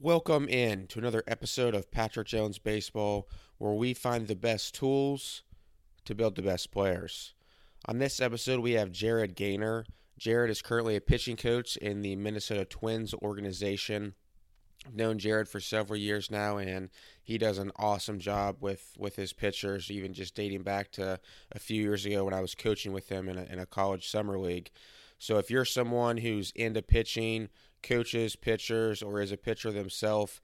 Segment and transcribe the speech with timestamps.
[0.00, 5.42] Welcome in to another episode of Patrick Jones Baseball, where we find the best tools
[6.04, 7.34] to build the best players.
[7.86, 9.86] On this episode, we have Jared Gaynor.
[10.16, 14.14] Jared is currently a pitching coach in the Minnesota Twins organization.
[14.86, 16.90] I've known Jared for several years now, and
[17.20, 21.18] he does an awesome job with, with his pitchers, even just dating back to
[21.50, 24.08] a few years ago when I was coaching with him in a, in a college
[24.08, 24.70] summer league.
[25.18, 27.48] So if you're someone who's into pitching,
[27.82, 30.40] coaches, pitchers, or as a pitcher themselves,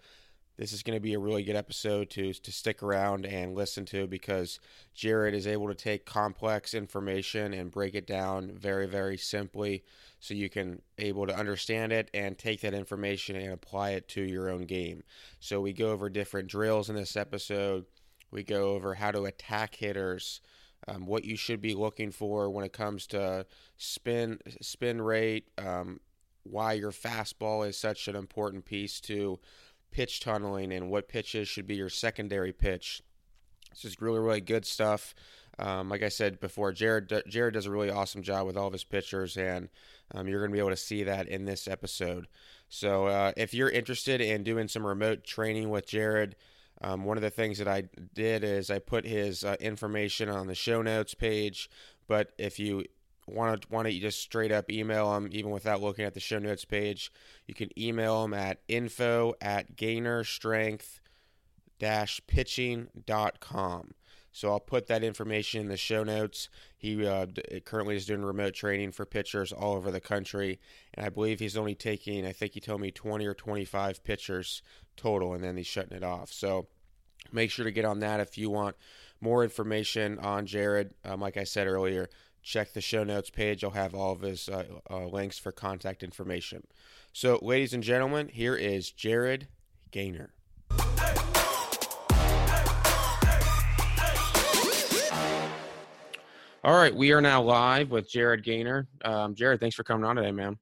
[0.56, 3.84] this is going to be a really good episode to to stick around and listen
[3.86, 4.60] to because
[4.94, 9.82] Jared is able to take complex information and break it down very very simply
[10.20, 14.22] so you can able to understand it and take that information and apply it to
[14.22, 15.02] your own game.
[15.40, 17.86] So we go over different drills in this episode.
[18.30, 20.40] We go over how to attack hitters,
[20.88, 26.00] um, what you should be looking for when it comes to spin spin rate, um,
[26.44, 29.40] why your fastball is such an important piece to
[29.90, 33.02] pitch tunneling and what pitches should be your secondary pitch.
[33.70, 35.14] It's just really, really good stuff.
[35.58, 38.72] Um, like I said before, Jared Jared does a really awesome job with all of
[38.72, 39.68] his pitchers, and
[40.12, 42.26] um, you're going to be able to see that in this episode.
[42.68, 46.34] So, uh, if you're interested in doing some remote training with Jared,
[46.80, 50.48] um, one of the things that I did is I put his uh, information on
[50.48, 51.70] the show notes page.
[52.08, 52.84] But if you
[53.26, 56.38] want to want to just straight up email them even without looking at the show
[56.38, 57.10] notes page.
[57.46, 61.00] You can email them at info at gaynorstrength
[61.78, 63.94] dash pitching.com
[64.34, 66.48] so i'll put that information in the show notes.
[66.76, 67.26] He uh,
[67.64, 70.58] currently is doing remote training for pitchers all over the country
[70.92, 74.60] and i believe he's only taking i think he told me 20 or 25 pitchers
[74.96, 76.32] total and then he's shutting it off.
[76.32, 76.66] So
[77.32, 78.76] make sure to get on that if you want
[79.20, 80.94] more information on jared.
[81.04, 82.08] Um, like i said earlier
[82.44, 83.64] check the show notes page.
[83.64, 86.64] I'll have all of his uh, uh, links for contact information.
[87.12, 89.48] So, ladies and gentlemen, here is Jared
[89.90, 90.30] Gaynor.
[96.62, 98.88] All right, we are now live with Jared Gaynor.
[99.04, 100.56] Um, Jared, thanks for coming on today, man.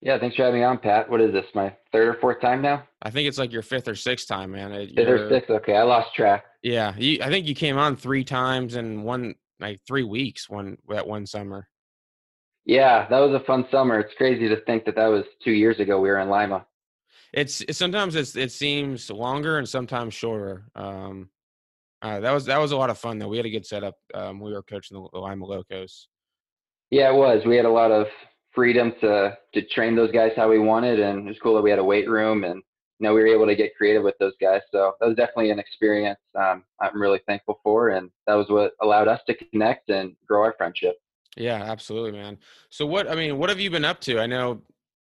[0.00, 1.10] Yeah, thanks for having me on, Pat.
[1.10, 2.84] What is this, my third or fourth time now?
[3.02, 4.70] I think it's like your fifth or sixth time, man.
[4.94, 5.50] Fifth or sixth?
[5.50, 6.44] Okay, I lost track.
[6.62, 10.76] Yeah, you, I think you came on three times and one like three weeks one
[10.88, 11.68] that one summer.
[12.64, 13.98] Yeah, that was a fun summer.
[13.98, 16.00] It's crazy to think that that was two years ago.
[16.00, 16.66] We were in Lima.
[17.32, 20.66] It's, sometimes it's, it seems longer and sometimes shorter.
[20.74, 21.30] Um,
[22.00, 23.28] uh, that was that was a lot of fun though.
[23.28, 23.96] We had a good setup.
[24.14, 26.08] Um, we were coaching the, the Lima Locos.
[26.90, 27.44] Yeah, it was.
[27.44, 28.06] We had a lot of
[28.52, 31.70] freedom to to train those guys how we wanted, and it was cool that we
[31.70, 32.62] had a weight room and
[32.98, 34.60] you know, we were able to get creative with those guys.
[34.72, 37.90] So that was definitely an experience um, I'm really thankful for.
[37.90, 40.96] And that was what allowed us to connect and grow our friendship.
[41.36, 42.38] Yeah, absolutely, man.
[42.70, 44.18] So what, I mean, what have you been up to?
[44.18, 44.62] I know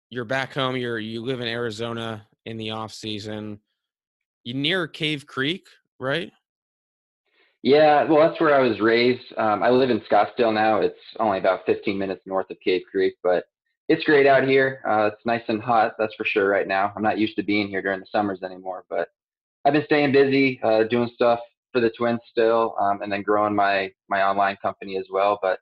[0.09, 0.75] you're back home.
[0.75, 3.59] You're, you live in Arizona in the off season.
[4.43, 5.67] You near Cave Creek,
[5.99, 6.31] right?
[7.63, 9.33] Yeah, well, that's where I was raised.
[9.37, 10.79] Um, I live in Scottsdale now.
[10.79, 13.45] It's only about 15 minutes north of Cave Creek, but
[13.89, 14.81] it's great out here.
[14.87, 16.47] Uh, it's nice and hot, that's for sure.
[16.49, 19.09] Right now, I'm not used to being here during the summers anymore, but
[19.65, 21.39] I've been staying busy, uh, doing stuff
[21.71, 25.39] for the Twins still, um, and then growing my my online company as well.
[25.41, 25.59] But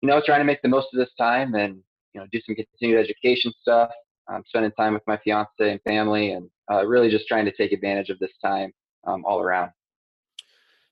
[0.00, 1.78] you know, trying to make the most of this time and
[2.14, 3.90] you know do some continued education stuff,
[4.28, 7.72] um, spending time with my fiance and family, and uh, really just trying to take
[7.72, 8.72] advantage of this time
[9.06, 9.70] um, all around.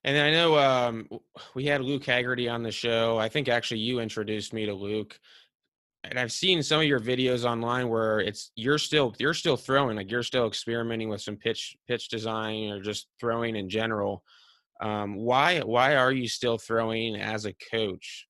[0.03, 1.09] And I know um,
[1.55, 3.19] we had Luke Haggerty on the show.
[3.19, 5.19] I think actually you introduced me to Luke
[6.05, 9.97] and I've seen some of your videos online where it's you're still you're still throwing
[9.97, 14.23] like you're still experimenting with some pitch pitch design or just throwing in general.
[14.81, 18.27] Um, why why are you still throwing as a coach?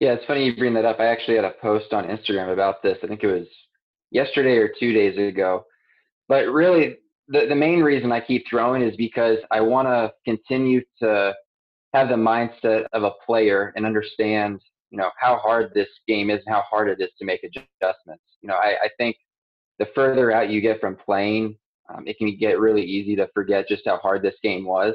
[0.00, 1.00] Yeah, it's funny you bring that up.
[1.00, 2.98] I actually had a post on Instagram about this.
[3.02, 3.46] I think it was
[4.10, 5.64] yesterday or two days ago.
[6.28, 6.96] But really,
[7.28, 11.34] the the main reason I keep throwing is because I want to continue to
[11.94, 14.60] have the mindset of a player and understand
[14.94, 18.22] you know how hard this game is and how hard it is to make adjustments.
[18.42, 19.16] You know, I, I think
[19.80, 21.56] the further out you get from playing,
[21.92, 24.94] um, it can get really easy to forget just how hard this game was.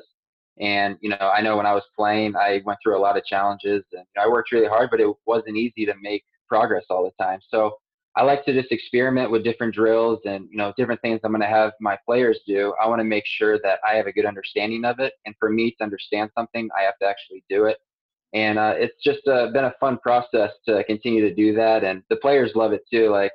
[0.57, 3.25] And you know, I know when I was playing, I went through a lot of
[3.25, 6.85] challenges, and you know, I worked really hard, but it wasn't easy to make progress
[6.89, 7.41] all the time.
[7.49, 7.75] So
[8.15, 11.41] I like to just experiment with different drills and you know different things I'm going
[11.41, 12.73] to have my players do.
[12.81, 15.49] I want to make sure that I have a good understanding of it, and for
[15.49, 17.79] me to understand something, I have to actually do it
[18.33, 21.83] and uh, it's just uh, been a fun process to continue to do that.
[21.83, 23.09] And the players love it too.
[23.09, 23.31] Like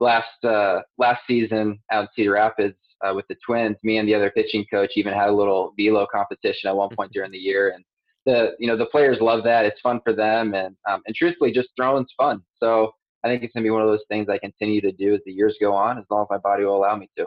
[0.00, 4.14] last uh, last season out in cedar rapids uh, with the twins me and the
[4.14, 7.70] other pitching coach even had a little velo competition at one point during the year.
[7.74, 7.84] And
[8.26, 9.64] the you know the players love that.
[9.64, 10.54] It's fun for them.
[10.54, 12.42] And um, and truthfully just throwing's fun.
[12.62, 12.92] So
[13.24, 15.20] i think it's going to be one of those things i continue to do as
[15.24, 17.26] the years go on as long as my body will allow me to.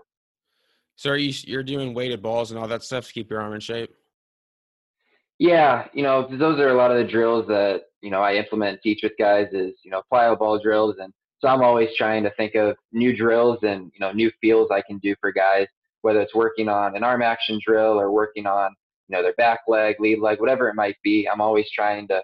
[0.96, 3.54] So are you you're doing weighted balls and all that stuff to keep your arm
[3.54, 3.94] in shape?
[5.40, 8.72] Yeah, you know, those are a lot of the drills that, you know, I implement
[8.72, 10.96] and teach with guys is, you know, plyo ball drills.
[11.00, 14.72] And so I'm always trying to think of new drills and, you know, new feels
[14.72, 15.68] I can do for guys,
[16.02, 18.76] whether it's working on an arm action drill or working on,
[19.08, 21.30] you know, their back leg, lead leg, whatever it might be.
[21.32, 22.24] I'm always trying to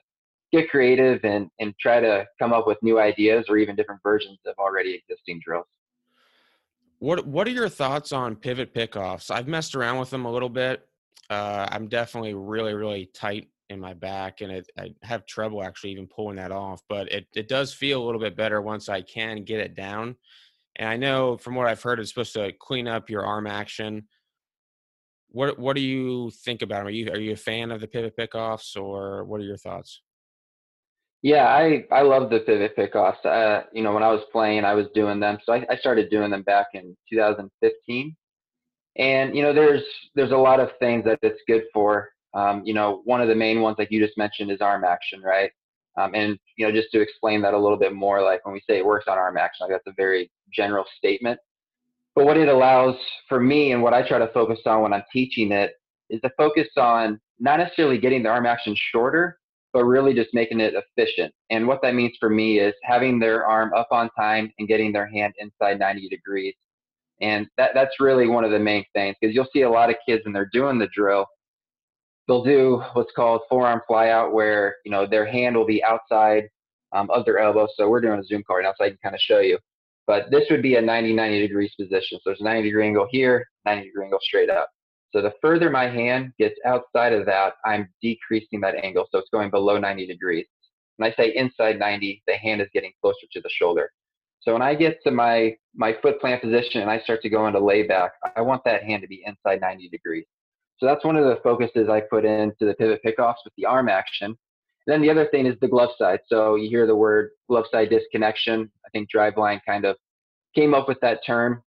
[0.51, 4.39] get creative and, and try to come up with new ideas or even different versions
[4.47, 5.67] of already existing drills.
[6.99, 9.29] What What are your thoughts on pivot pickoffs?
[9.29, 10.87] I've messed around with them a little bit.
[11.29, 15.91] Uh, I'm definitely really really tight in my back, and it, I have trouble actually
[15.91, 16.81] even pulling that off.
[16.89, 20.15] But it it does feel a little bit better once I can get it down.
[20.75, 24.07] And I know from what I've heard, it's supposed to clean up your arm action.
[25.29, 26.87] What What do you think about them?
[26.87, 30.01] Are you Are you a fan of the pivot pickoffs, or what are your thoughts?
[31.23, 33.25] Yeah, I I love the pivot pickoffs.
[33.25, 35.39] Uh, you know, when I was playing, I was doing them.
[35.43, 38.15] So I, I started doing them back in 2015.
[38.97, 39.83] And you know, there's
[40.15, 42.09] there's a lot of things that it's good for.
[42.33, 45.21] Um, you know, one of the main ones, like you just mentioned, is arm action,
[45.21, 45.51] right?
[45.97, 48.61] Um, and you know, just to explain that a little bit more, like when we
[48.67, 51.39] say it works on arm action, like that's a very general statement.
[52.15, 52.95] But what it allows
[53.27, 55.73] for me, and what I try to focus on when I'm teaching it,
[56.09, 59.39] is to focus on not necessarily getting the arm action shorter,
[59.71, 61.33] but really just making it efficient.
[61.49, 64.93] And what that means for me is having their arm up on time and getting
[64.93, 66.53] their hand inside 90 degrees.
[67.21, 69.95] And that, that's really one of the main things because you'll see a lot of
[70.07, 71.25] kids when they're doing the drill,
[72.27, 76.49] they'll do what's called forearm flyout where, you know, their hand will be outside
[76.93, 77.67] um, of their elbow.
[77.75, 79.57] So we're doing a Zoom right now so I can kind of show you.
[80.05, 82.17] But this would be a 90, 90 degrees position.
[82.17, 84.69] So there's a 90 degree angle here, 90 degree angle straight up.
[85.11, 89.07] So the further my hand gets outside of that, I'm decreasing that angle.
[89.11, 90.45] So it's going below 90 degrees.
[90.97, 93.91] When I say inside 90, the hand is getting closer to the shoulder.
[94.43, 97.47] So when I get to my, my foot plant position and I start to go
[97.47, 100.25] into layback, I want that hand to be inside 90 degrees.
[100.77, 103.87] So that's one of the focuses I put into the pivot pickoffs with the arm
[103.87, 104.27] action.
[104.27, 106.19] And then the other thing is the glove side.
[106.27, 108.69] So you hear the word glove side disconnection.
[108.85, 109.95] I think Driveline kind of
[110.53, 111.63] came up with that term.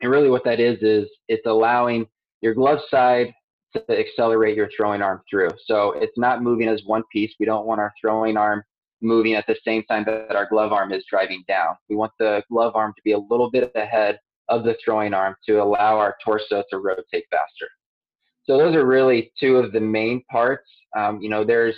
[0.00, 2.06] And really what that is, is it's allowing
[2.40, 3.34] your glove side
[3.74, 5.50] to accelerate your throwing arm through.
[5.66, 7.34] So it's not moving as one piece.
[7.38, 8.62] We don't want our throwing arm
[9.02, 11.76] moving at the same time that our glove arm is driving down.
[11.88, 15.34] We want the glove arm to be a little bit ahead of the throwing arm
[15.46, 17.68] to allow our torso to rotate faster.
[18.44, 20.70] So those are really two of the main parts.
[20.96, 21.76] Um, you know, there's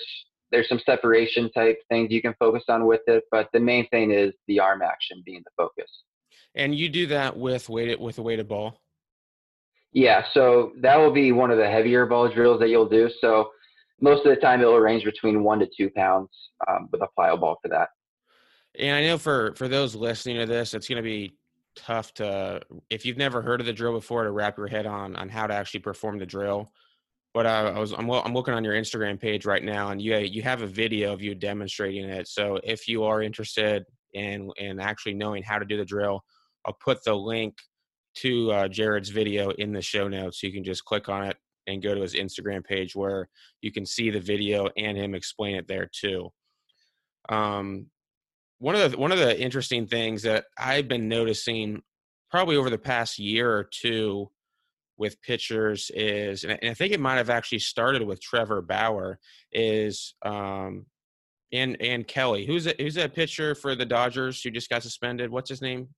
[0.50, 4.12] there's some separation type things you can focus on with it, but the main thing
[4.12, 5.90] is the arm action being the focus.
[6.54, 8.80] And you do that with weighted with a weighted ball.
[9.92, 13.10] Yeah, so that will be one of the heavier ball drills that you'll do.
[13.20, 13.50] So
[14.00, 16.28] most of the time it will range between one to two pounds
[16.68, 17.88] um, with a plyo ball for that.
[18.78, 21.34] And I know for for those listening to this, it's going to be
[21.74, 22.60] tough to
[22.90, 25.46] if you've never heard of the drill before to wrap your head on on how
[25.46, 26.70] to actually perform the drill.
[27.34, 30.16] But uh, I was I'm, I'm looking on your Instagram page right now, and you
[30.18, 32.28] you have a video of you demonstrating it.
[32.28, 36.22] So if you are interested in in actually knowing how to do the drill,
[36.64, 37.54] I'll put the link
[38.16, 40.42] to uh, Jared's video in the show notes.
[40.42, 41.36] You can just click on it
[41.68, 43.28] and go to his Instagram page where
[43.60, 46.30] you can see the video and him explain it there too.
[47.28, 47.86] Um,
[48.58, 51.82] one of the one of the interesting things that I've been noticing
[52.30, 54.30] probably over the past year or two
[54.96, 59.20] with pitchers is, and I think it might have actually started with Trevor Bauer,
[59.52, 60.86] is um,
[61.52, 62.46] and and Kelly.
[62.46, 65.30] Who's that, who's that pitcher for the Dodgers who just got suspended?
[65.30, 65.88] What's his name?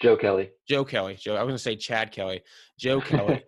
[0.00, 0.50] Joe Kelly.
[0.66, 1.18] Joe Kelly.
[1.20, 1.36] Joe.
[1.36, 2.40] I was going to say Chad Kelly.
[2.78, 3.44] Joe Kelly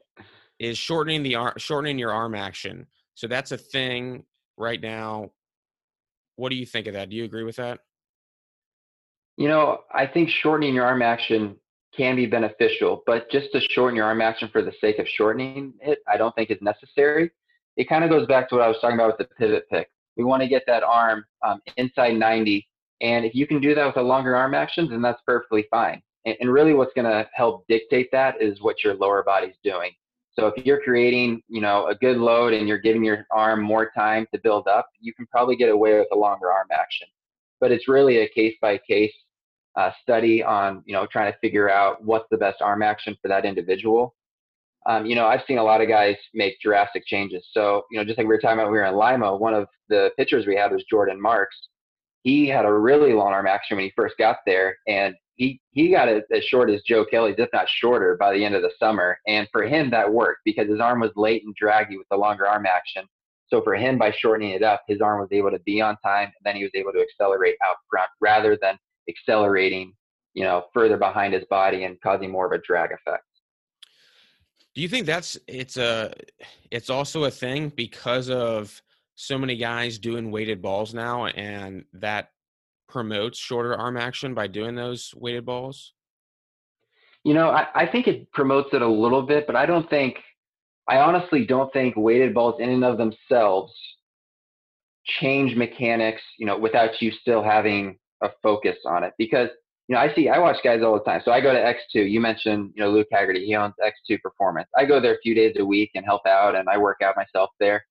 [0.64, 2.86] is shortening the arm, shortening your arm action.
[3.14, 4.24] So that's a thing
[4.56, 5.30] right now.
[6.36, 7.10] What do you think of that?
[7.10, 7.80] Do you agree with that?
[9.36, 11.56] You know, I think shortening your arm action
[11.96, 15.74] can be beneficial, but just to shorten your arm action for the sake of shortening
[15.80, 17.30] it, I don't think is necessary.
[17.76, 19.90] It kind of goes back to what I was talking about with the pivot pick.
[20.16, 22.66] We want to get that arm um, inside 90,
[23.00, 26.02] and if you can do that with a longer arm action, then that's perfectly fine.
[26.24, 29.90] And, and really what's going to help dictate that is what your lower body's doing.
[30.34, 33.90] So if you're creating, you know, a good load and you're giving your arm more
[33.96, 37.06] time to build up, you can probably get away with a longer arm action.
[37.60, 39.12] But it's really a case by case
[40.02, 43.44] study on, you know, trying to figure out what's the best arm action for that
[43.44, 44.14] individual.
[44.86, 47.46] Um, you know, I've seen a lot of guys make drastic changes.
[47.52, 49.36] So, you know, just like we were talking about, we were in Lima.
[49.36, 51.56] One of the pitchers we had was Jordan Marks.
[52.22, 55.90] He had a really long arm action when he first got there, and he he
[55.90, 58.70] got it as short as Joe Kelly's, if not shorter, by the end of the
[58.78, 59.18] summer.
[59.26, 62.46] And for him, that worked because his arm was late and draggy with the longer
[62.46, 63.04] arm action.
[63.48, 66.26] So for him, by shortening it up, his arm was able to be on time,
[66.26, 69.92] and then he was able to accelerate out front rather than accelerating,
[70.32, 73.24] you know, further behind his body and causing more of a drag effect.
[74.74, 76.14] Do you think that's it's a
[76.70, 78.80] it's also a thing because of
[79.14, 82.30] so many guys doing weighted balls now and that
[82.88, 85.92] promotes shorter arm action by doing those weighted balls?
[87.24, 90.16] You know, I, I think it promotes it a little bit, but I don't think
[90.88, 93.72] I honestly don't think weighted balls in and of themselves
[95.04, 99.12] change mechanics, you know, without you still having a focus on it.
[99.18, 99.48] Because,
[99.88, 101.22] you know, I see, I watch guys all the time.
[101.24, 102.10] So I go to X2.
[102.10, 103.44] You mentioned, you know, Luke Haggerty.
[103.46, 104.68] He owns X2 Performance.
[104.76, 107.16] I go there a few days a week and help out, and I work out
[107.16, 107.84] myself there.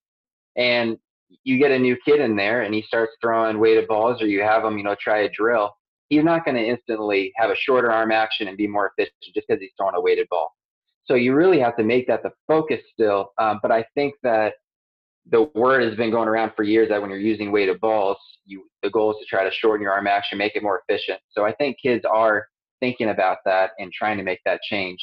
[0.56, 0.98] And
[1.44, 4.42] you get a new kid in there, and he starts throwing weighted balls, or you
[4.42, 5.74] have him, you know, try a drill.
[6.08, 9.46] He's not going to instantly have a shorter arm action and be more efficient just
[9.48, 10.52] because he's throwing a weighted ball.
[11.06, 13.32] So you really have to make that the focus still.
[13.38, 14.54] Um, but I think that
[15.30, 18.64] the word has been going around for years that when you're using weighted balls, you
[18.82, 21.20] the goal is to try to shorten your arm action, make it more efficient.
[21.30, 22.46] So I think kids are
[22.80, 24.98] thinking about that and trying to make that change.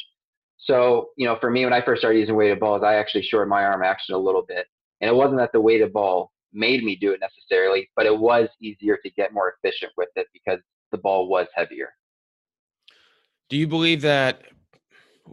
[0.58, 3.48] So, you know, for me, when I first started using weighted balls, I actually shortened
[3.48, 4.66] my arm action a little bit.
[5.00, 8.48] And it wasn't that the weighted ball made me do it necessarily, but it was
[8.60, 10.60] easier to get more efficient with it because
[10.92, 11.90] the ball was heavier.
[13.48, 14.42] Do you believe that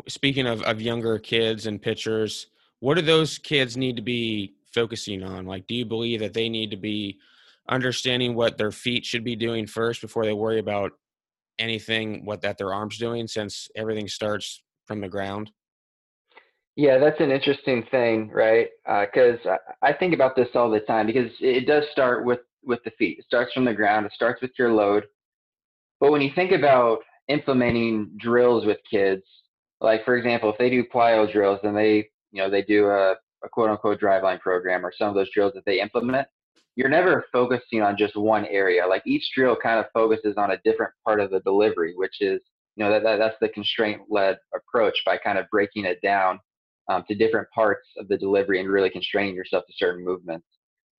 [0.08, 2.48] speaking of, of younger kids and pitchers,
[2.80, 5.46] what do those kids need to be focusing on?
[5.46, 7.20] Like, do you believe that they need to be
[7.70, 10.94] understanding what their feet should be doing first before they worry about
[11.60, 15.52] anything what that their arms doing since everything starts from the ground?
[16.78, 18.70] Yeah, that's an interesting thing, right?
[18.86, 22.84] Because uh, I think about this all the time because it does start with with
[22.86, 23.18] the feet.
[23.20, 24.06] It starts from the ground.
[24.06, 25.06] It starts with your load.
[26.00, 29.24] But when you think about implementing drills with kids,
[29.82, 33.16] like for example, if they do plyo drills, then they you know they do a
[33.44, 36.28] a quote unquote driveline program or some of those drills that they implement,
[36.76, 38.86] you're never focusing on just one area.
[38.86, 42.40] Like each drill kind of focuses on a different part of the delivery, which is,
[42.76, 46.40] you know, that, that that's the constraint led approach by kind of breaking it down
[46.90, 50.46] um, to different parts of the delivery and really constraining yourself to certain movements.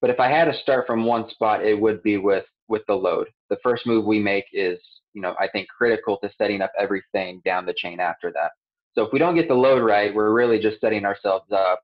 [0.01, 2.95] But if I had to start from one spot, it would be with with the
[2.95, 3.29] load.
[3.51, 4.79] The first move we make is,
[5.15, 8.51] you know, I think critical to setting up everything down the chain after that.
[8.95, 11.81] So if we don't get the load right, we're really just setting ourselves up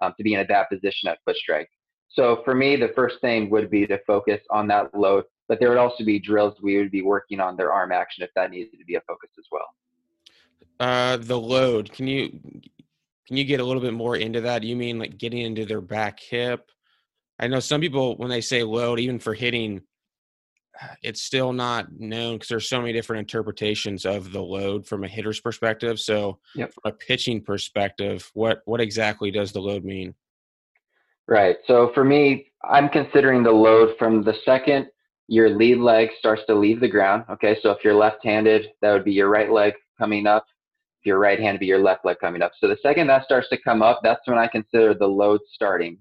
[0.00, 1.68] um, to be in a bad position at foot strike.
[2.08, 5.68] So for me, the first thing would be to focus on that load, but there
[5.68, 8.78] would also be drills we would be working on their arm action if that needed
[8.78, 9.66] to be a focus as well.
[10.80, 11.92] Uh, the load.
[11.92, 12.38] Can you
[13.28, 14.62] can you get a little bit more into that?
[14.62, 16.70] Do you mean like getting into their back hip?
[17.38, 19.82] I know some people when they say load, even for hitting,
[20.80, 25.04] uh, it's still not known because there's so many different interpretations of the load from
[25.04, 26.00] a hitter's perspective.
[26.00, 26.72] So, yep.
[26.72, 30.14] from a pitching perspective, what what exactly does the load mean?
[31.28, 31.56] Right.
[31.66, 34.88] So for me, I'm considering the load from the second
[35.28, 37.24] your lead leg starts to leave the ground.
[37.30, 40.46] Okay, so if you're left-handed, that would be your right leg coming up.
[41.00, 42.52] If you're right-handed, be your left leg coming up.
[42.60, 45.98] So the second that starts to come up, that's when I consider the load starting.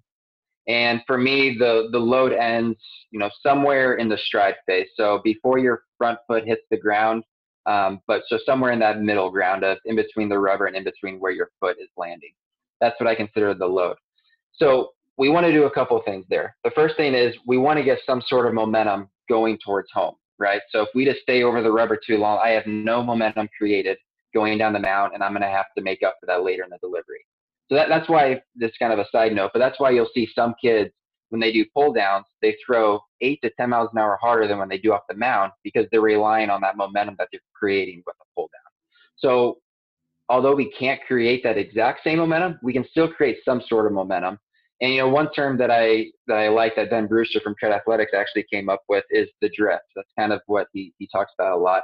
[0.68, 2.77] And for me, the, the load ends,
[3.12, 4.88] you know, somewhere in the stride phase.
[4.96, 7.24] So before your front foot hits the ground,
[7.68, 10.84] um, but so somewhere in that middle ground of in between the rubber and in
[10.84, 12.32] between where your foot is landing.
[12.82, 13.98] That's what I consider the load.
[14.54, 16.56] So we want to do a couple things there.
[16.63, 20.16] The first thing is we want to get some sort of momentum going towards home,
[20.38, 20.62] right?
[20.72, 23.98] So if we just stay over the rubber too long, I have no momentum created
[24.38, 26.63] going down the mound, and I'm going to have to make up for that later
[26.63, 27.25] in the delivery.
[27.70, 30.29] So that, that's why this kind of a side note, but that's why you'll see
[30.34, 30.91] some kids
[31.29, 34.58] when they do pull downs, they throw eight to 10 miles an hour harder than
[34.58, 38.01] when they do off the mound because they're relying on that momentum that they're creating
[38.06, 38.72] with the pull down.
[39.17, 39.58] So
[40.29, 43.91] although we can't create that exact same momentum, we can still create some sort of
[43.91, 44.38] momentum.
[44.79, 47.72] And you know, one term that I that I like that Ben Brewster from Tread
[47.72, 49.86] Athletics actually came up with is the drift.
[49.96, 51.82] That's kind of what he, he talks about a lot.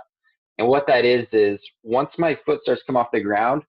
[0.58, 3.64] And what that is is once my foot starts to come off the ground,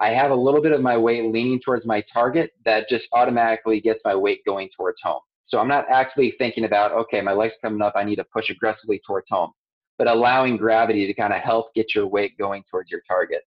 [0.00, 3.80] I have a little bit of my weight leaning towards my target that just automatically
[3.80, 5.20] gets my weight going towards home.
[5.48, 8.50] So I'm not actually thinking about, okay, my leg's coming up, I need to push
[8.50, 9.50] aggressively towards home,
[9.96, 13.42] but allowing gravity to kind of help get your weight going towards your target.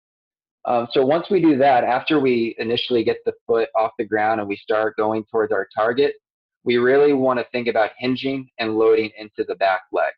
[0.66, 4.40] Um, so once we do that, after we initially get the foot off the ground
[4.40, 6.14] and we start going towards our target,
[6.64, 10.12] we really want to think about hinging and loading into the back leg.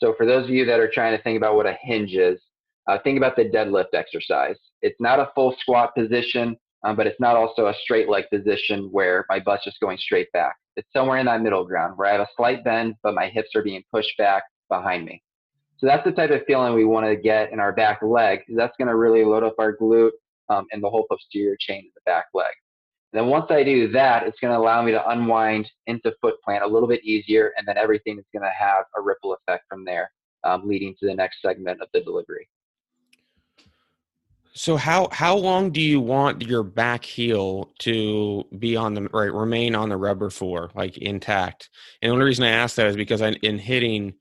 [0.00, 2.40] So for those of you that are trying to think about what a hinge is,
[2.88, 4.56] uh, think about the deadlift exercise.
[4.82, 8.88] It's not a full squat position, um, but it's not also a straight leg position
[8.90, 10.56] where my butt's just going straight back.
[10.76, 13.50] It's somewhere in that middle ground where I have a slight bend, but my hips
[13.54, 15.22] are being pushed back behind me.
[15.76, 18.40] So that's the type of feeling we want to get in our back leg.
[18.48, 20.10] That's going to really load up our glute
[20.48, 22.52] um, and the whole posterior chain of the back leg.
[23.12, 26.62] Then once I do that, it's going to allow me to unwind into foot plant
[26.62, 29.84] a little bit easier, and then everything is going to have a ripple effect from
[29.84, 30.12] there,
[30.44, 32.48] um, leading to the next segment of the delivery.
[34.52, 39.32] So how how long do you want your back heel to be on the right
[39.32, 41.70] remain on the rubber for like intact?
[42.02, 44.14] And the only reason I ask that is because I, in hitting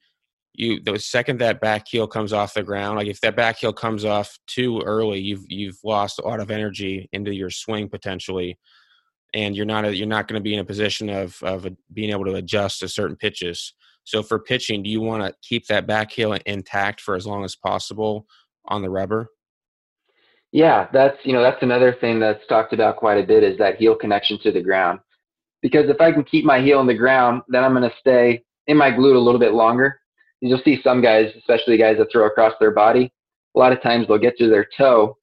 [0.54, 3.74] you the second that back heel comes off the ground, like if that back heel
[3.74, 8.58] comes off too early, you've you've lost a lot of energy into your swing potentially,
[9.34, 12.12] and you're not a, you're not going to be in a position of of being
[12.12, 13.74] able to adjust to certain pitches.
[14.04, 17.44] So for pitching, do you want to keep that back heel intact for as long
[17.44, 18.26] as possible
[18.66, 19.30] on the rubber?
[20.52, 23.78] Yeah, that's you know that's another thing that's talked about quite a bit is that
[23.78, 25.00] heel connection to the ground.
[25.62, 28.44] Because if I can keep my heel in the ground, then I'm going to stay
[28.68, 30.00] in my glute a little bit longer.
[30.42, 33.12] You'll see some guys, especially guys that throw across their body,
[33.56, 35.18] a lot of times they'll get to their toe,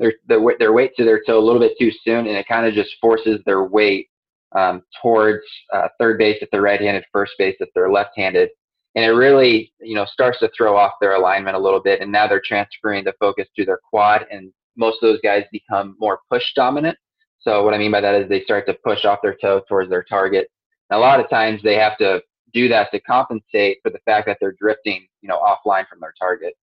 [0.00, 2.66] their their, their weight to their toe a little bit too soon, and it kind
[2.66, 4.08] of just forces their weight
[4.56, 8.48] um, towards uh, third base if they're right-handed, first base if they're left-handed,
[8.96, 12.10] and it really you know starts to throw off their alignment a little bit, and
[12.10, 16.20] now they're transferring the focus to their quad and most of those guys become more
[16.30, 16.96] push dominant.
[17.40, 19.90] So what I mean by that is they start to push off their toe towards
[19.90, 20.48] their target.
[20.90, 24.26] And a lot of times they have to do that to compensate for the fact
[24.26, 26.54] that they're drifting, you know, offline from their target.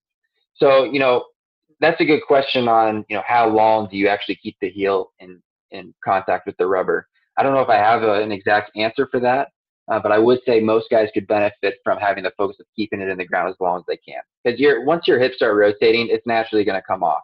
[0.56, 1.26] So, you know,
[1.80, 5.12] that's a good question on, you know, how long do you actually keep the heel
[5.20, 7.08] in, in contact with the rubber?
[7.38, 9.50] I don't know if I have a, an exact answer for that,
[9.90, 13.00] uh, but I would say most guys could benefit from having the focus of keeping
[13.00, 14.22] it in the ground as long as they can.
[14.44, 17.22] Because you're, once your hips start rotating, it's naturally going to come off.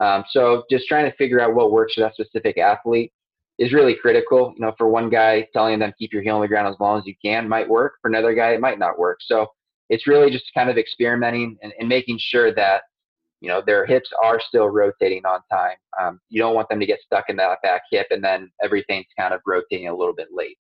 [0.00, 3.12] Um, so just trying to figure out what works for that specific athlete
[3.58, 4.54] is really critical.
[4.56, 6.98] You know, for one guy, telling them keep your heel on the ground as long
[6.98, 7.94] as you can might work.
[8.00, 9.18] For another guy, it might not work.
[9.20, 9.46] So
[9.90, 12.84] it's really just kind of experimenting and, and making sure that
[13.40, 15.76] you know their hips are still rotating on time.
[16.00, 19.06] Um, you don't want them to get stuck in that back hip and then everything's
[19.18, 20.58] kind of rotating a little bit late.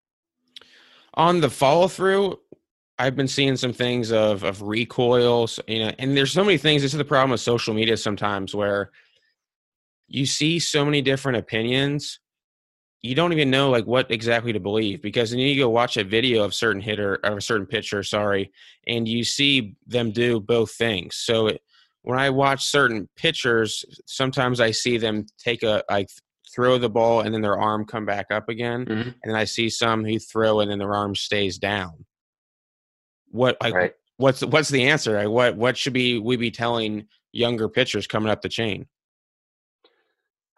[1.16, 2.40] On the follow through,
[2.98, 6.82] I've been seeing some things of of recoils, you know, and there's so many things.
[6.82, 8.92] This is the problem with social media sometimes where
[10.08, 12.20] you see so many different opinions
[13.02, 16.04] you don't even know like what exactly to believe because then you go watch a
[16.04, 18.52] video of certain hitter of a certain pitcher sorry
[18.88, 21.62] and you see them do both things so it,
[22.04, 26.08] when i watch certain pitchers sometimes i see them take a like
[26.54, 29.02] throw the ball and then their arm come back up again mm-hmm.
[29.02, 32.06] and then i see some who throw and then their arm stays down
[33.30, 33.94] what like right.
[34.18, 38.32] what's what's the answer like, what what should be we be telling younger pitchers coming
[38.32, 38.86] up the chain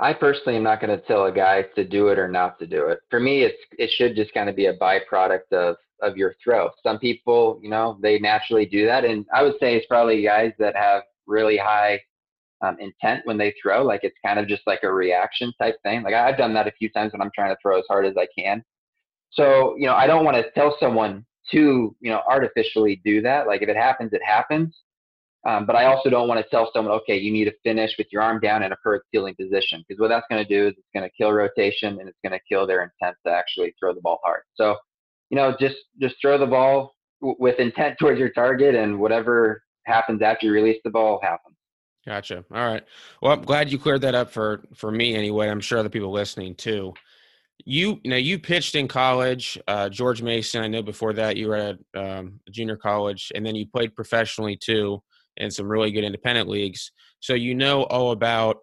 [0.02, 2.66] I personally am not going to tell a guy to do it or not to
[2.66, 3.02] do it.
[3.12, 6.72] For me, it's it should just kind of be a byproduct of of your throw.
[6.82, 10.54] Some people, you know, they naturally do that, and I would say it's probably guys
[10.58, 12.00] that have really high
[12.62, 13.84] um, intent when they throw.
[13.84, 16.04] Like it's kind of just like a reaction type thing.
[16.04, 18.16] Like I've done that a few times when I'm trying to throw as hard as
[18.18, 18.64] I can.
[19.32, 23.48] So you know, I don't want to tell someone to you know artificially do that.
[23.48, 24.78] Like if it happens, it happens.
[25.44, 28.06] Um, but I also don't want to tell someone, okay, you need to finish with
[28.12, 30.74] your arm down in a perfect fielding position because what that's going to do is
[30.78, 33.92] it's going to kill rotation and it's going to kill their intent to actually throw
[33.92, 34.44] the ball hard.
[34.54, 34.76] So,
[35.32, 39.64] you know, just just throw the ball w- with intent towards your target, and whatever
[39.86, 41.56] happens after you release the ball happens.
[42.06, 42.44] Gotcha.
[42.52, 42.84] All right.
[43.22, 45.50] Well, I'm glad you cleared that up for for me anyway.
[45.50, 46.94] I'm sure other people listening too.
[47.64, 50.64] You, you know, you pitched in college, uh, George Mason.
[50.64, 54.58] I know before that you were at um, junior college, and then you played professionally
[54.58, 55.04] too
[55.38, 56.92] in some really good independent leagues.
[57.20, 58.58] So you know all about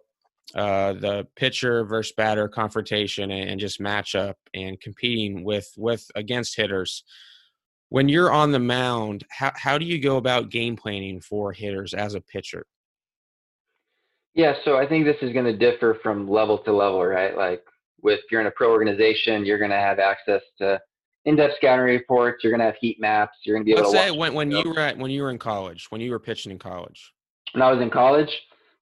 [0.53, 6.57] uh, the pitcher versus batter confrontation and, and just matchup and competing with with against
[6.57, 7.03] hitters.
[7.89, 11.93] When you're on the mound, how how do you go about game planning for hitters
[11.93, 12.65] as a pitcher?
[14.35, 17.35] Yeah, so I think this is going to differ from level to level, right?
[17.35, 17.63] Like
[18.01, 20.79] with if you're in a pro organization, you're going to have access to
[21.25, 22.43] in-depth scouting reports.
[22.43, 23.37] You're going to have heat maps.
[23.43, 25.23] You're going to be able Let's to say when, when you were at when you
[25.23, 27.11] were in college, when you were pitching in college.
[27.53, 28.29] When I was in college,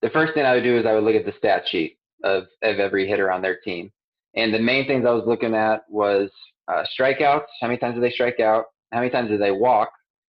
[0.01, 2.43] the first thing I would do is I would look at the stat sheet of
[2.61, 3.91] of every hitter on their team,
[4.35, 6.29] and the main things I was looking at was
[6.67, 7.45] uh, strikeouts.
[7.61, 8.65] How many times did they strike out?
[8.91, 9.89] How many times did they walk?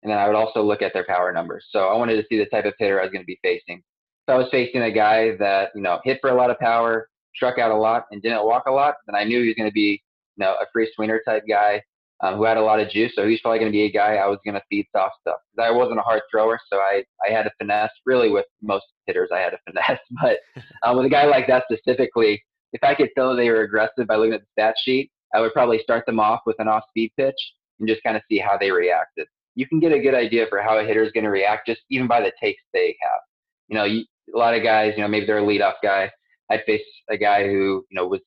[0.03, 1.67] And then I would also look at their power numbers.
[1.71, 3.79] So I wanted to see the type of hitter I was going to be facing.
[3.79, 7.09] If I was facing a guy that you know hit for a lot of power,
[7.35, 9.69] struck out a lot, and didn't walk a lot, then I knew he was going
[9.69, 10.03] to be
[10.37, 11.83] you know a free swinger type guy
[12.21, 13.13] um, who had a lot of juice.
[13.15, 15.39] So he's probably going to be a guy I was going to feed soft stuff.
[15.59, 17.91] I wasn't a hard thrower, so I, I had a finesse.
[18.07, 20.01] Really, with most hitters, I had a finesse.
[20.23, 20.39] But
[20.85, 24.17] um, with a guy like that specifically, if I could tell they were aggressive by
[24.17, 27.37] looking at the stat sheet, I would probably start them off with an off-speed pitch
[27.79, 29.27] and just kind of see how they reacted.
[29.55, 31.81] You can get a good idea for how a hitter is going to react just
[31.91, 33.21] even by the takes they have.
[33.69, 36.11] You know, you, a lot of guys, you know, maybe they're a leadoff guy.
[36.51, 38.21] I'd face a guy who, you know, was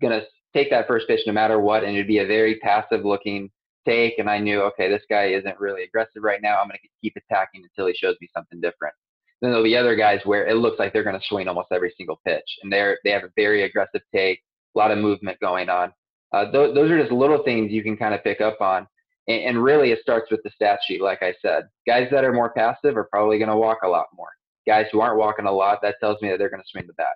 [0.00, 3.04] going to take that first pitch no matter what, and it'd be a very passive
[3.04, 3.50] looking
[3.86, 4.18] take.
[4.18, 6.58] And I knew, okay, this guy isn't really aggressive right now.
[6.60, 8.94] I'm going to keep attacking until he shows me something different.
[9.40, 11.94] Then there'll be other guys where it looks like they're going to swing almost every
[11.96, 14.40] single pitch, and they're they have a very aggressive take,
[14.74, 15.92] a lot of movement going on.
[16.32, 18.86] Uh, those, those are just little things you can kind of pick up on,
[19.28, 21.00] and, and really it starts with the stat sheet.
[21.00, 24.06] Like I said, guys that are more passive are probably going to walk a lot
[24.14, 24.28] more.
[24.66, 26.92] Guys who aren't walking a lot, that tells me that they're going to swing the
[26.94, 27.14] bat.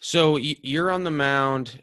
[0.00, 1.82] So you're on the mound.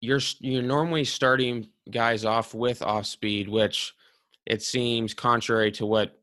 [0.00, 3.92] You're you're normally starting guys off with off speed, which
[4.46, 6.18] it seems contrary to what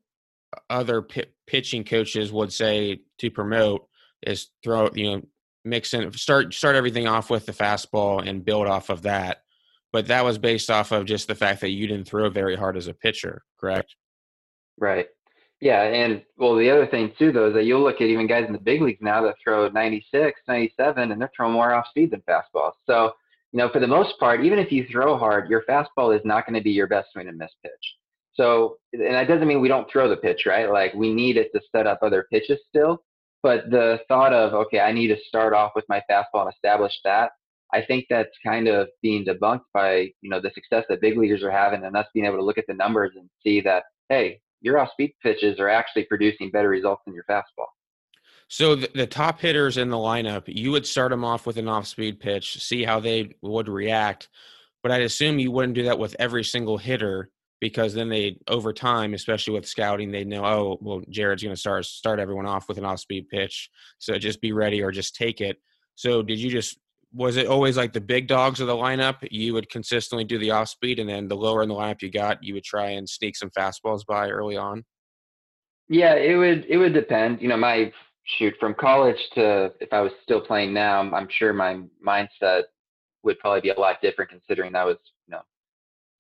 [0.70, 3.88] other p- pitching coaches would say to promote
[4.26, 5.22] is throw you know
[5.70, 9.44] mix in start start everything off with the fastball and build off of that.
[9.94, 12.78] But that was based off of just the fact that you didn't throw very hard
[12.78, 13.96] as a pitcher correct?
[14.78, 15.08] Right.
[15.60, 18.46] Yeah and well the other thing too though is that you'll look at even guys
[18.48, 22.12] in the big leagues now that throw 96 97 and they're throwing more off speed
[22.12, 22.74] than fastballs.
[22.86, 23.14] So
[23.52, 26.46] you know for the most part even if you throw hard your fastball is not
[26.46, 27.98] going to be your best swing and miss pitch.
[28.38, 30.72] So, and that doesn't mean we don't throw the pitch, right?
[30.72, 33.04] Like we need it to set up other pitches still.
[33.44, 36.94] But the thought of, okay, I need to start off with my fastball and establish
[37.04, 37.32] that,
[37.74, 41.44] I think that's kind of being debunked by, you know, the success that big leaguers
[41.44, 44.40] are having and us being able to look at the numbers and see that, hey,
[44.62, 47.68] your off speed pitches are actually producing better results than your fastball.
[48.50, 51.68] So the, the, top hitters in the lineup, you would start them off with an
[51.68, 54.30] off-speed pitch, see how they would react.
[54.82, 58.72] But I'd assume you wouldn't do that with every single hitter because then they over
[58.72, 62.68] time especially with scouting they know oh well jared's going to start start everyone off
[62.68, 65.58] with an off speed pitch so just be ready or just take it.
[65.96, 66.78] So did you just
[67.14, 69.16] was it always like the big dogs of the lineup?
[69.32, 72.12] You would consistently do the off speed and then the lower in the lineup you
[72.12, 74.84] got you would try and sneak some fastballs by early on?
[75.90, 77.42] Yeah it would it would depend.
[77.42, 77.92] You know my
[78.38, 82.64] shoot from college to if i was still playing now i'm sure my mindset
[83.24, 84.98] would probably be a lot different considering that was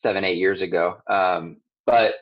[0.04, 0.98] seven, eight years ago.
[1.08, 2.16] Um, but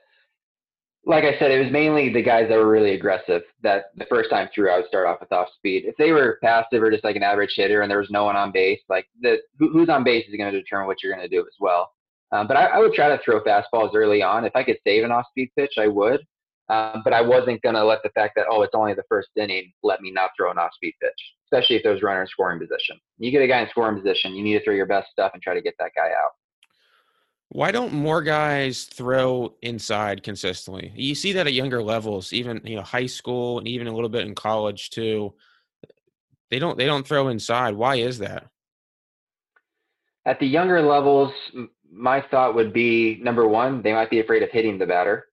[1.05, 4.29] like I said, it was mainly the guys that were really aggressive that the first
[4.29, 5.85] time through I would start off with off speed.
[5.85, 8.35] If they were passive or just like an average hitter and there was no one
[8.35, 11.35] on base, like the who's on base is going to determine what you're going to
[11.35, 11.91] do as well.
[12.31, 14.45] Um, but I, I, would try to throw fastballs early on.
[14.45, 16.25] If I could save an off speed pitch, I would.
[16.69, 19.29] Um, but I wasn't going to let the fact that, oh, it's only the first
[19.35, 21.11] inning, let me not throw an off speed pitch,
[21.45, 22.99] especially if there's runner in scoring position.
[23.19, 25.43] You get a guy in scoring position, you need to throw your best stuff and
[25.43, 26.31] try to get that guy out.
[27.49, 30.91] Why don't more guys throw inside consistently?
[30.95, 34.09] You see that at younger levels, even you know high school and even a little
[34.09, 35.33] bit in college too.
[36.49, 37.75] They don't they don't throw inside.
[37.75, 38.47] Why is that?
[40.25, 41.31] At the younger levels,
[41.91, 45.27] my thought would be number one, they might be afraid of hitting the batter,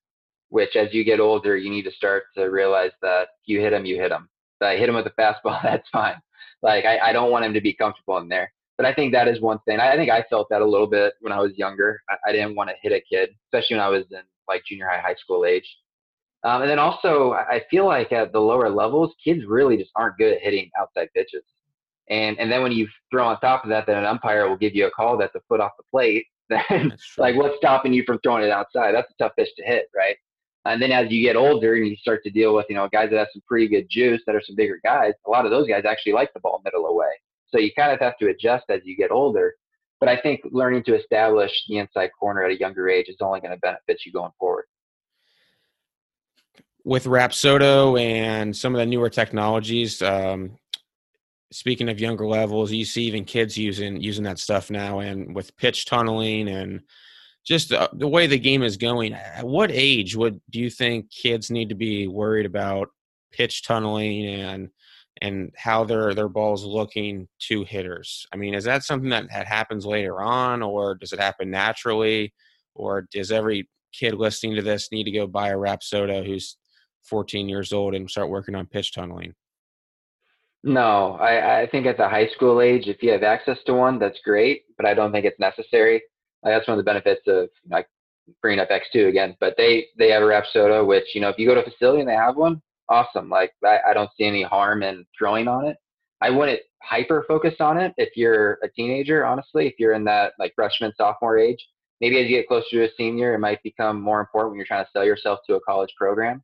[0.51, 3.87] which as you get older, you need to start to realize that you hit them,
[3.87, 4.29] you hit them.
[4.61, 6.21] If I hit him with a fastball, that's fine.
[6.63, 8.53] Like I, I don't want him to be comfortable in there.
[8.83, 9.79] But I think that is one thing.
[9.79, 12.03] I, think I felt that a little bit when I was younger.
[12.11, 14.89] I, I, didn't want to hit a kid, especially when I was in like junior
[14.89, 15.77] high, high school age.
[16.43, 20.19] Um, and then also, I feel like at the lower levels, kids really just aren't
[20.19, 21.45] good at hitting outside pitches.
[22.11, 24.75] And and then when you throw on top of that, that an umpire will give
[24.75, 26.27] you a call that's a foot off the plate.
[26.49, 28.97] Then like what's stopping you from throwing it outside?
[28.97, 30.17] That's a tough pitch to hit, right?
[30.65, 33.11] And then as you get older and you start to deal with, you know, guys
[33.11, 35.69] that have some pretty good juice that are some bigger guys, a lot of those
[35.69, 37.13] guys actually like the ball middle away.
[37.53, 39.55] So you kind of have to adjust as you get older.
[40.01, 43.41] But I think learning to establish the inside corner at a younger age is only
[43.41, 44.65] going to benefit you going forward.
[46.85, 50.57] With Rapsodo and some of the newer technologies, um,
[51.53, 55.57] speaking of younger levels, you see even kids using using that stuff now, and with
[55.57, 56.81] pitch tunneling and
[57.45, 59.13] just the, the way the game is going.
[59.13, 62.89] At what age would do you think kids need to be worried about
[63.31, 64.71] pitch tunneling and
[65.23, 68.27] and how their their balls looking to hitters.
[68.33, 72.35] I mean, is that something that, that happens later on, or does it happen naturally,
[72.75, 76.57] or does every kid listening to this need to go buy a Rapsodo who's
[77.05, 79.33] 14 years old and start working on pitch tunneling?
[80.65, 84.01] No, I, I think at the high school age, if you have access to one,
[84.01, 86.03] that's great, but I don't think it's necessary.
[86.45, 87.87] Uh, that's one of the benefits of like
[88.41, 89.37] bringing up X2 again.
[89.39, 92.01] But they they have a Rapsodo, which you know if you go to a facility
[92.01, 93.29] and they have one, awesome.
[93.29, 95.77] Like I, I don't see any harm in throwing on it.
[96.21, 100.33] I wouldn't hyper focus on it if you're a teenager, honestly, if you're in that
[100.39, 101.59] like freshman, sophomore age.
[102.01, 104.67] Maybe as you get closer to a senior, it might become more important when you're
[104.67, 106.43] trying to sell yourself to a college program.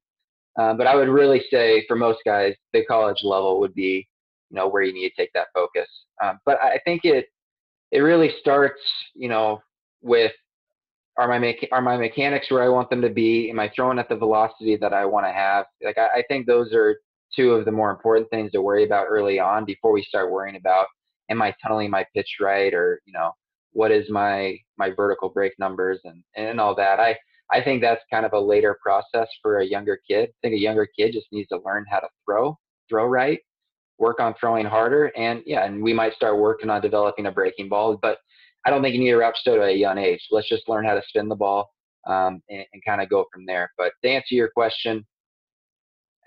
[0.59, 4.09] Um, but I would really say for most guys, the college level would be,
[4.51, 5.89] you know, where you need to take that focus.
[6.23, 7.27] Um, but I think it
[7.91, 8.81] it really starts,
[9.15, 9.61] you know,
[10.03, 10.33] with
[11.19, 13.51] are my mecha- are my mechanics where I want them to be?
[13.51, 15.67] Am I throwing at the velocity that I want to have?
[15.85, 16.99] Like I, I think those are
[17.35, 20.57] two of the more important things to worry about early on before we start worrying
[20.57, 20.87] about
[21.31, 23.33] am I tunneling my pitch right or you know
[23.73, 27.01] what is my my vertical break numbers and and all that.
[27.01, 27.17] I
[27.51, 30.29] I think that's kind of a later process for a younger kid.
[30.29, 33.41] I think a younger kid just needs to learn how to throw, throw right,
[33.99, 37.69] work on throwing harder, and yeah, and we might start working on developing a breaking
[37.69, 37.99] ball.
[38.01, 38.19] But
[38.65, 40.21] I don't think you need a Rapsodo at a young age.
[40.31, 41.71] Let's just learn how to spin the ball
[42.07, 43.71] um, and, and kind of go from there.
[43.79, 45.07] But to answer your question,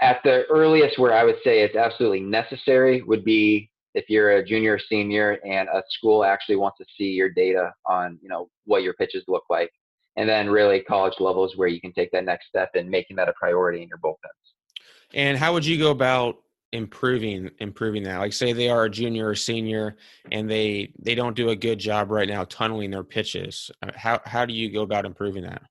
[0.01, 4.45] at the earliest where I would say it's absolutely necessary would be if you're a
[4.45, 8.49] junior or senior and a school actually wants to see your data on you know
[8.65, 9.69] what your pitches look like
[10.17, 13.29] and then really college levels where you can take that next step and making that
[13.29, 14.53] a priority in your bullpens
[15.13, 16.37] and how would you go about
[16.73, 19.97] improving improving that like say they are a junior or senior
[20.31, 24.21] and they they don't do a good job right now tunneling their pitches uh, how
[24.25, 25.61] how do you go about improving that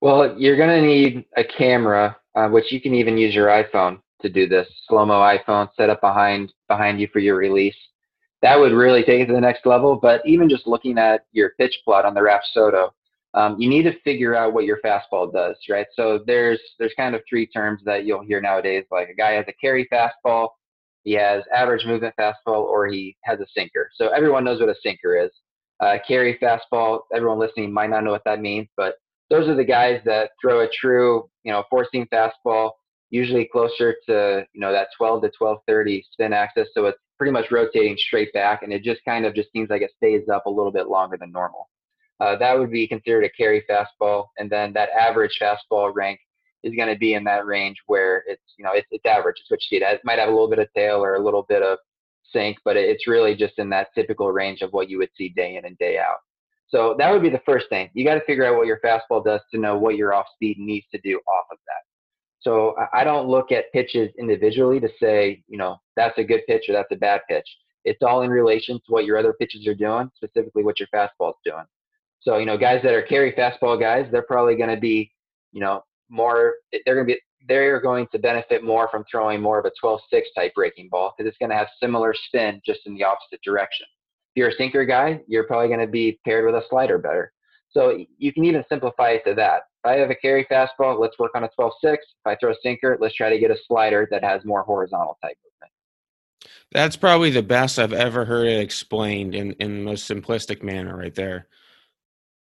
[0.00, 4.00] well you're going to need a camera uh, which you can even use your iphone
[4.22, 7.76] to do this slow mo iPhone set up behind behind you for your release.
[8.40, 9.96] That would really take it to the next level.
[9.96, 12.90] But even just looking at your pitch plot on the Rapsodo,
[13.34, 15.86] um, you need to figure out what your fastball does, right?
[15.94, 18.84] So there's there's kind of three terms that you'll hear nowadays.
[18.90, 20.50] Like a guy has a carry fastball,
[21.04, 23.90] he has average movement fastball, or he has a sinker.
[23.94, 25.30] So everyone knows what a sinker is.
[25.80, 28.94] Uh, carry fastball, everyone listening might not know what that means, but
[29.30, 32.72] those are the guys that throw a true, you know, four seam fastball
[33.12, 37.52] usually closer to you know that 12 to 12:30 spin axis, so it's pretty much
[37.52, 40.50] rotating straight back, and it just kind of just seems like it stays up a
[40.50, 41.68] little bit longer than normal.
[42.22, 46.20] Uh, that would be considered a carry fastball, and then that average fastball rank
[46.62, 49.36] is going to be in that range where it's you know it's, it's average.
[49.40, 49.84] It's what you see.
[49.84, 51.78] It might have a little bit of tail or a little bit of
[52.32, 55.56] sink, but it's really just in that typical range of what you would see day
[55.56, 56.18] in and day out.
[56.68, 57.90] So that would be the first thing.
[57.92, 60.58] You got to figure out what your fastball does to know what your off speed
[60.60, 61.82] needs to do off of that.
[62.40, 66.66] So I don't look at pitches individually to say, you know, that's a good pitch
[66.68, 67.48] or that's a bad pitch.
[67.84, 71.30] It's all in relation to what your other pitches are doing, specifically what your fastball
[71.30, 71.64] is doing.
[72.22, 75.12] So, you know, guys that are carry fastball guys, they're probably going to be,
[75.52, 76.54] you know, more,
[76.86, 79.98] they're going to be, they're going to benefit more from throwing more of a 12-6
[80.36, 83.86] type breaking ball because it's going to have similar spin just in the opposite direction.
[84.34, 87.32] If you're a sinker guy, you're probably going to be paired with a slider better.
[87.70, 89.62] So you can even simplify it to that.
[89.84, 91.72] If I have a carry fastball, let's work on a 12-6.
[91.82, 95.18] If I throw a sinker, let's try to get a slider that has more horizontal
[95.22, 95.72] type movement.
[96.70, 100.96] That's probably the best I've ever heard it explained in, in the most simplistic manner
[100.96, 101.48] right there.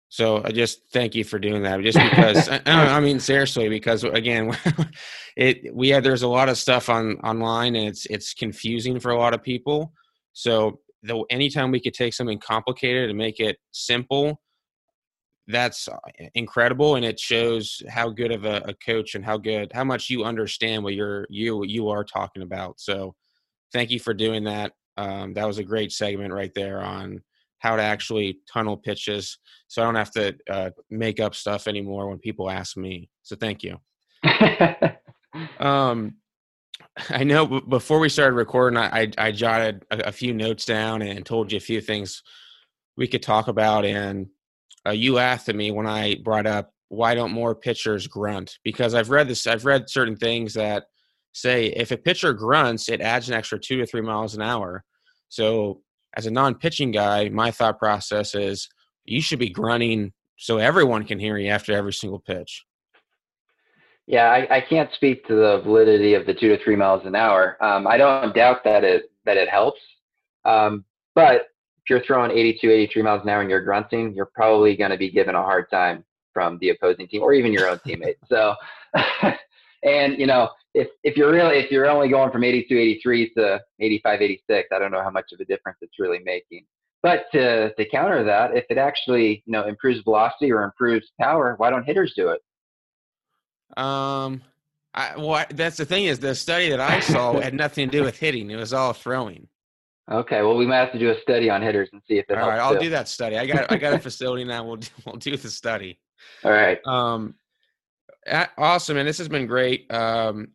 [0.09, 1.81] So I just thank you for doing that.
[1.81, 4.57] Just because I, I, mean seriously, because again,
[5.37, 9.11] it we had there's a lot of stuff on online and it's it's confusing for
[9.11, 9.93] a lot of people.
[10.33, 14.39] So the anytime we could take something complicated and make it simple,
[15.47, 15.97] that's uh,
[16.35, 20.09] incredible and it shows how good of a, a, coach and how good how much
[20.09, 23.15] you understand what you're you you are talking about so
[23.71, 27.23] thank you for doing that um, that was a great segment right there on
[27.59, 32.09] how to actually tunnel pitches so i don't have to uh, make up stuff anymore
[32.09, 33.77] when people ask me so thank you
[35.59, 36.15] um
[37.09, 40.65] i know b- before we started recording i i, I jotted a, a few notes
[40.65, 42.23] down and told you a few things
[42.95, 44.27] we could talk about and
[44.87, 48.57] uh, you laughed at me when I brought up why don't more pitchers grunt?
[48.63, 50.85] Because I've read this, I've read certain things that
[51.33, 54.85] say if a pitcher grunts, it adds an extra two to three miles an hour.
[55.27, 55.81] So
[56.17, 58.67] as a non-pitching guy, my thought process is
[59.05, 62.65] you should be grunting so everyone can hear you after every single pitch.
[64.07, 67.15] Yeah, I, I can't speak to the validity of the two to three miles an
[67.15, 67.57] hour.
[67.63, 69.81] Um, I don't doubt that it that it helps,
[70.45, 71.47] um, but
[71.87, 74.97] if you're throwing 82, 83 miles an hour and you're grunting, you're probably going to
[74.97, 76.03] be given a hard time
[76.33, 78.21] from the opposing team or even your own teammates.
[78.29, 78.55] So,
[79.83, 83.61] and you know, if if you're really if you're only going from 82, 83 to
[83.79, 86.65] 85, 86, I don't know how much of a difference it's really making.
[87.03, 91.55] But to to counter that, if it actually you know improves velocity or improves power,
[91.57, 92.41] why don't hitters do it?
[93.81, 94.41] Um,
[94.93, 98.03] I well, that's the thing is the study that I saw had nothing to do
[98.03, 99.47] with hitting; it was all throwing.
[100.09, 102.37] Okay, well, we might have to do a study on hitters and see if it
[102.37, 102.79] All right, I'll too.
[102.85, 103.37] do that study.
[103.37, 104.63] I got I got a facility now.
[104.63, 105.99] We'll do, we'll do the study.
[106.43, 106.79] All right.
[106.85, 107.35] Um,
[108.57, 109.91] awesome, and this has been great.
[109.91, 110.49] Um,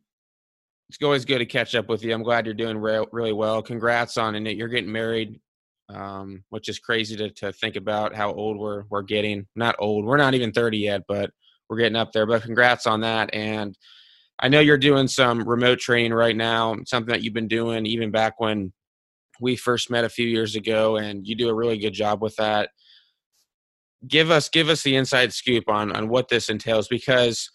[0.88, 2.12] it's always good to catch up with you.
[2.12, 3.62] I'm glad you're doing re- really well.
[3.62, 4.56] Congrats on it.
[4.56, 5.40] You're getting married,
[5.88, 9.46] um, which is crazy to to think about how old we're we're getting.
[9.56, 10.04] Not old.
[10.04, 11.30] We're not even 30 yet, but
[11.68, 12.26] we're getting up there.
[12.26, 13.32] But congrats on that.
[13.32, 13.76] And
[14.38, 16.76] I know you're doing some remote training right now.
[16.84, 18.72] Something that you've been doing even back when
[19.40, 22.36] we first met a few years ago, and you do a really good job with
[22.36, 22.68] that.
[24.06, 27.48] Give us give us the inside scoop on on what this entails because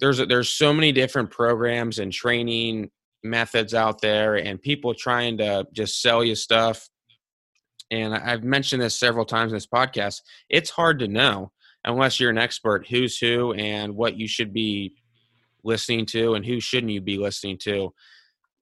[0.00, 2.90] there's there's so many different programs and training
[3.22, 6.88] methods out there, and people trying to just sell you stuff.
[7.90, 10.20] And I've mentioned this several times in this podcast.
[10.48, 11.52] It's hard to know.
[11.84, 14.94] unless you're an expert, who's who and what you should be
[15.62, 17.92] listening to and who shouldn't you be listening to.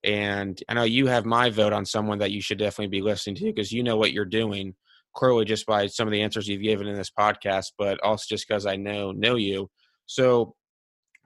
[0.05, 3.37] And I know you have my vote on someone that you should definitely be listening
[3.37, 4.75] to because you know what you're doing
[5.15, 8.49] clearly just by some of the answers you've given in this podcast, but also just
[8.49, 9.71] because I know know you.
[10.07, 10.55] So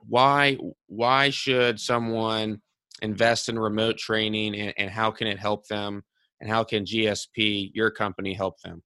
[0.07, 2.61] why why should someone
[3.01, 6.03] invest in remote training and, and how can it help them
[6.39, 8.83] and how can GSP your company help them?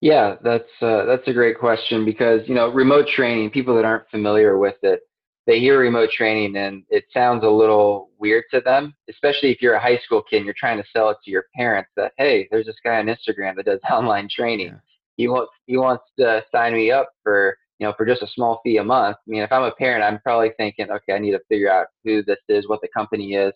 [0.00, 3.50] Yeah, that's uh, that's a great question because you know remote training.
[3.50, 5.00] People that aren't familiar with it,
[5.46, 9.74] they hear remote training and it sounds a little weird to them, especially if you're
[9.74, 12.46] a high school kid and you're trying to sell it to your parents that hey,
[12.50, 14.68] there's this guy on Instagram that does online training.
[14.68, 14.78] Yeah.
[15.16, 18.60] He wants he wants to sign me up for you know for just a small
[18.64, 19.16] fee a month.
[19.16, 21.88] I mean, if I'm a parent, I'm probably thinking, okay, I need to figure out
[22.04, 23.52] who this is, what the company is,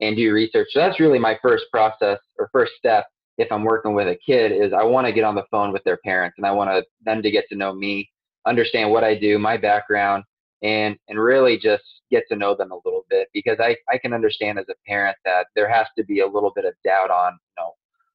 [0.00, 0.68] and do research.
[0.70, 3.06] So that's really my first process or first step
[3.38, 5.82] if I'm working with a kid is I want to get on the phone with
[5.84, 8.10] their parents and I want them to get to know me,
[8.46, 10.24] understand what I do, my background,
[10.62, 14.12] and and really just get to know them a little bit because I, I can
[14.12, 17.32] understand as a parent that there has to be a little bit of doubt on
[17.32, 17.72] you know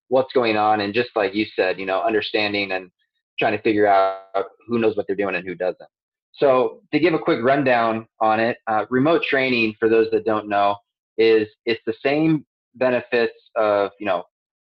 [0.09, 2.91] what's going on and just like you said you know understanding and
[3.37, 5.89] trying to figure out who knows what they're doing and who doesn't
[6.33, 10.47] so to give a quick rundown on it uh, remote training for those that don't
[10.47, 10.75] know
[11.17, 12.45] is it's the same
[12.75, 14.23] benefits of you know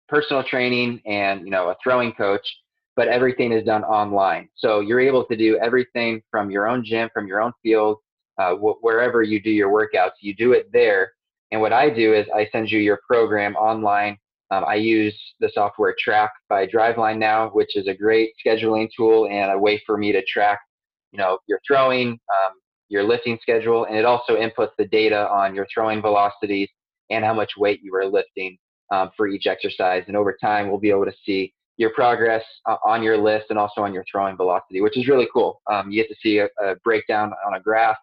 [0.07, 2.47] personal training and you know a throwing coach
[2.97, 4.49] but everything is done online.
[4.55, 7.99] So you're able to do everything from your own gym, from your own field,
[8.39, 10.13] uh, wh- wherever you do your workouts.
[10.19, 11.11] You do it there.
[11.51, 14.17] And what I do is I send you your program online.
[14.51, 19.27] Um, I use the software TRAQ by Driveline now, which is a great scheduling tool
[19.27, 20.59] and a way for me to track,
[21.11, 22.53] you know, your throwing, um,
[22.89, 26.69] your lifting schedule, and it also inputs the data on your throwing velocities
[27.09, 28.57] and how much weight you are lifting
[28.91, 30.03] um, for each exercise.
[30.07, 33.59] And over time, we'll be able to see your progress uh, on your list and
[33.59, 35.61] also on your throwing velocity, which is really cool.
[35.71, 37.97] Um, you get to see a, a, breakdown on a graph.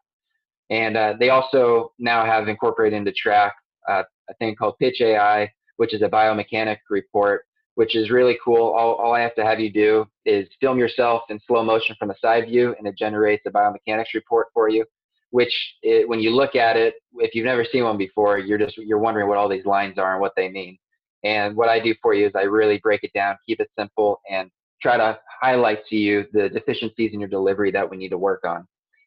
[0.71, 3.51] And uh, they also now have incorporated into TRAQ
[3.89, 8.73] uh, a thing called Pitch AI, which is a biomechanic report, which is really cool.
[8.73, 12.09] All, all I have to have you do is film yourself in slow motion from
[12.09, 14.85] the side view, and it generates a biomechanics report for you.
[15.31, 18.77] Which, it, when you look at it, if you've never seen one before, you're just
[18.77, 20.79] you're wondering what all these lines are and what they mean.
[21.25, 24.21] And what I do for you is I really break it down, keep it simple,
[24.31, 28.19] and try to highlight to you the deficiencies in your delivery that we need to
[28.19, 28.67] work on.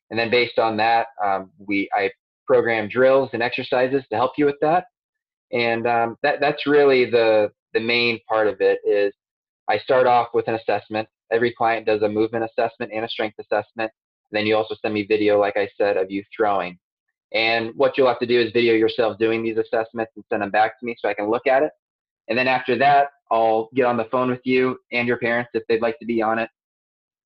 [0.10, 2.10] And then based on that, um, we I
[2.46, 4.86] program drills and exercises to help you with that.
[5.52, 9.14] And um, that that's really the the main part of it is
[9.70, 11.08] I start off with an assessment.
[11.32, 13.92] Every client does a movement assessment and a strength assessment.
[14.32, 16.78] And then you also send me video, like I said, of you throwing.
[17.34, 20.52] And what you'll have to do is video yourself doing these assessments and send them
[20.52, 21.72] back to me so I can look at it.
[22.30, 25.64] And then after that, I'll get on the phone with you and your parents if
[25.68, 26.50] they'd like to be on it.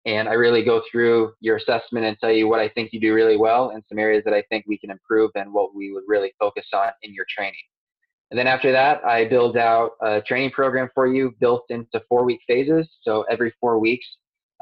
[0.06, 3.14] And I really go through your assessment and tell you what I think you do
[3.14, 6.04] really well and some areas that I think we can improve and what we would
[6.08, 7.62] really focus on in your training.
[8.32, 12.24] And then after that, I build out a training program for you built into four
[12.24, 12.88] week phases.
[13.02, 14.06] So every four weeks,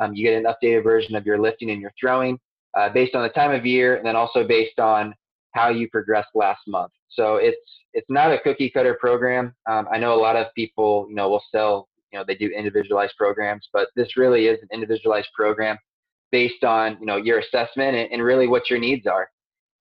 [0.02, 2.40] um, you get an updated version of your lifting and your throwing
[2.76, 5.14] uh, based on the time of year and then also based on
[5.52, 6.92] how you progressed last month.
[7.10, 7.58] So it's
[7.94, 9.56] it's not a cookie cutter program.
[9.68, 12.48] Um, I know a lot of people, you know, will sell, you know, they do
[12.48, 15.78] individualized programs, but this really is an individualized program
[16.32, 19.30] based on, you know, your assessment and, and really what your needs are.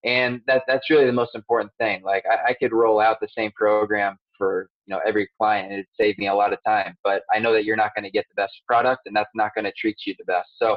[0.04, 2.02] And that that's really the most important thing.
[2.02, 5.86] Like I, I could roll out the same program for you know every client it'd
[5.98, 6.96] save me a lot of time.
[7.02, 9.54] But I know that you're not going to get the best product, and that's not
[9.54, 10.50] going to treat you the best.
[10.56, 10.76] So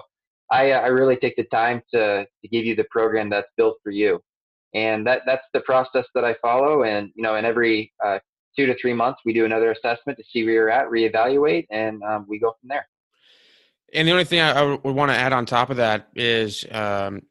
[0.50, 3.92] I, I really take the time to to give you the program that's built for
[3.92, 4.20] you
[4.74, 6.84] and that that's the process that I follow.
[6.84, 8.20] And you know, in every uh,
[8.58, 12.02] two to three months, we do another assessment to see where you're at, reevaluate, and
[12.04, 12.88] um, we go from there.
[13.94, 16.66] And the only thing I, I would want to add on top of that is
[16.72, 17.24] um,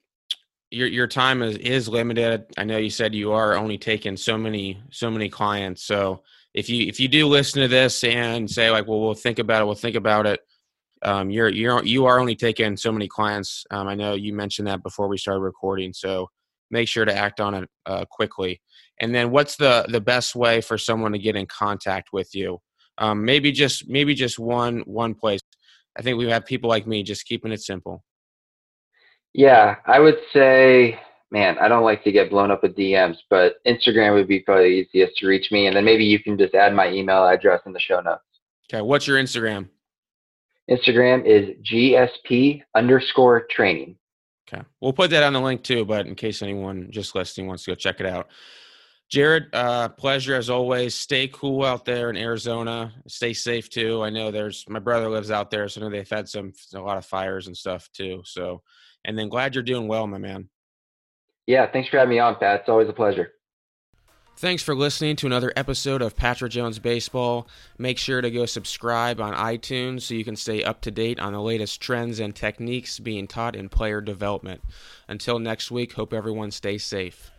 [0.70, 2.46] your your time is is limited.
[2.56, 5.84] I know you said you are only taking so many so many clients.
[5.84, 6.22] So
[6.54, 9.62] if you if you do listen to this and say like, well, we'll think about
[9.62, 10.40] it, we'll think about it.
[11.02, 13.64] Um, you're you're you are only taking so many clients.
[13.70, 15.92] Um, I know you mentioned that before we started recording.
[15.92, 16.28] So
[16.70, 18.60] make sure to act on it uh, quickly.
[19.00, 22.60] And then, what's the the best way for someone to get in contact with you?
[22.98, 25.40] Um, maybe just maybe just one one place.
[25.98, 28.04] I think we have people like me just keeping it simple.
[29.32, 30.98] Yeah, I would say,
[31.30, 34.80] man, I don't like to get blown up with DMs, but Instagram would be probably
[34.80, 37.72] easiest to reach me, and then maybe you can just add my email address in
[37.72, 38.22] the show notes.
[38.72, 39.68] Okay, what's your Instagram?
[40.70, 43.96] Instagram is GSP underscore training.
[44.52, 44.62] Okay.
[44.80, 47.72] We'll put that on the link too, but in case anyone just listening wants to
[47.72, 48.28] go check it out.
[49.10, 50.94] Jared, uh, pleasure as always.
[50.94, 52.92] Stay cool out there in Arizona.
[53.08, 54.02] Stay safe too.
[54.02, 56.80] I know there's my brother lives out there, so I know they've had some a
[56.80, 58.22] lot of fires and stuff too.
[58.24, 58.62] So,
[59.04, 60.48] and then glad you're doing well, my man.
[61.46, 62.60] Yeah, thanks for having me on, Pat.
[62.60, 63.32] It's always a pleasure.
[64.36, 67.46] Thanks for listening to another episode of Patrick Jones Baseball.
[67.76, 71.34] Make sure to go subscribe on iTunes so you can stay up to date on
[71.34, 74.62] the latest trends and techniques being taught in player development.
[75.08, 77.30] Until next week, hope everyone stays safe.